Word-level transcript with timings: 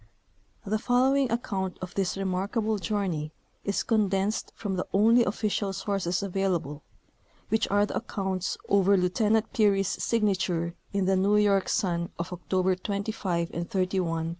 —The 0.65 0.79
follow 0.79 1.13
ing 1.15 1.31
account 1.31 1.77
of 1.79 1.93
this 1.93 2.17
remarkable 2.17 2.79
journey 2.79 3.31
is 3.63 3.83
condensed 3.83 4.51
from 4.55 4.75
the 4.75 4.87
only 4.93 5.23
official 5.23 5.73
sources 5.73 6.23
available, 6.23 6.81
which 7.49 7.67
are 7.69 7.85
the 7.85 7.97
accounts 7.97 8.57
over 8.67 8.97
Lieutenant 8.97 9.53
Peary's 9.53 10.03
signature 10.03 10.73
in 10.91 11.05
the 11.05 11.15
New 11.15 11.37
York 11.37 11.69
Sim 11.69 12.09
of 12.17 12.33
October 12.33 12.75
25 12.75 13.51
and 13.53 13.69
31, 13.69 14.29
J892. 14.29 14.29